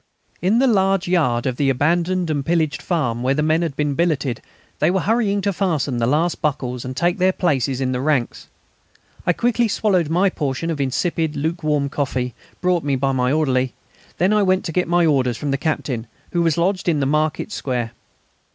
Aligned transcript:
In 0.41 0.57
the 0.57 0.65
large 0.65 1.07
yard 1.07 1.45
of 1.45 1.57
the 1.57 1.69
abandoned 1.69 2.31
and 2.31 2.43
pillaged 2.43 2.81
farm, 2.81 3.21
where 3.21 3.35
the 3.35 3.43
men 3.43 3.61
had 3.61 3.75
been 3.75 3.93
billeted 3.93 4.41
they 4.79 4.89
were 4.89 5.01
hurrying 5.01 5.41
to 5.41 5.53
fasten 5.53 5.99
the 5.99 6.07
last 6.07 6.41
buckles 6.41 6.83
and 6.83 6.97
take 6.97 7.19
their 7.19 7.31
places 7.31 7.79
in 7.79 7.91
the 7.91 8.01
ranks. 8.01 8.47
I 9.27 9.33
quickly 9.33 9.67
swallowed 9.67 10.09
my 10.09 10.31
portion 10.31 10.71
of 10.71 10.81
insipid 10.81 11.35
lukewarm 11.35 11.87
coffee, 11.87 12.33
brought 12.61 12.83
me 12.83 12.95
by 12.95 13.11
my 13.11 13.31
orderly; 13.31 13.75
then 14.17 14.33
I 14.33 14.41
went 14.41 14.65
to 14.65 14.71
get 14.71 14.87
my 14.87 15.05
orders 15.05 15.37
from 15.37 15.51
the 15.51 15.55
Captain, 15.59 16.07
who 16.31 16.41
was 16.41 16.57
lodged 16.57 16.89
in 16.89 16.99
the 16.99 17.05
market 17.05 17.51
square. 17.51 17.91